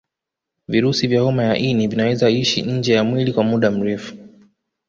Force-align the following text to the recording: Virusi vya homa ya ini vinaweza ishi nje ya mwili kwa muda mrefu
Virusi 0.67 1.07
vya 1.07 1.21
homa 1.21 1.43
ya 1.43 1.57
ini 1.57 1.87
vinaweza 1.87 2.29
ishi 2.29 2.61
nje 2.61 2.93
ya 2.93 3.03
mwili 3.03 3.33
kwa 3.33 3.43
muda 3.43 3.71
mrefu 3.71 4.15